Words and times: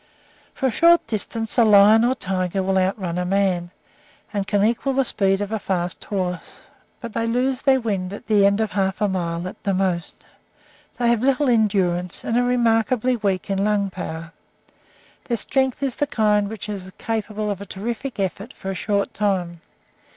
For 0.55 0.65
a 0.65 0.71
short 0.71 1.05
distance 1.05 1.59
a 1.59 1.63
lion 1.63 2.03
or 2.03 2.13
a 2.13 2.15
tiger 2.15 2.63
will 2.63 2.79
outrun 2.79 3.19
a 3.19 3.23
man, 3.23 3.69
and 4.33 4.47
can 4.47 4.63
equal 4.65 4.93
the 4.93 5.05
speed 5.05 5.41
of 5.41 5.51
a 5.51 5.59
fast 5.59 6.03
horse, 6.05 6.61
but 6.99 7.13
they 7.13 7.27
lose 7.27 7.61
their 7.61 7.79
wind 7.79 8.11
at 8.11 8.25
the 8.25 8.43
end 8.47 8.59
of 8.61 8.71
half 8.71 8.99
a 8.99 9.07
mile 9.07 9.47
at 9.47 9.61
the 9.61 9.75
most. 9.75 10.25
They 10.97 11.09
have 11.11 11.21
little 11.21 11.47
endurance, 11.49 12.23
and 12.23 12.35
are 12.35 12.43
remarkably 12.43 13.15
weak 13.17 13.47
in 13.51 13.63
lung 13.63 13.91
power. 13.91 14.31
Their 15.25 15.37
strength 15.37 15.83
is 15.83 15.97
the 15.97 16.07
kind 16.07 16.49
which 16.49 16.67
is 16.67 16.91
capable 16.97 17.51
of 17.51 17.61
a 17.61 17.67
terrific 17.67 18.19
effort 18.19 18.53
for 18.53 18.71
a 18.71 18.73
short 18.73 19.13
time. 19.13 19.61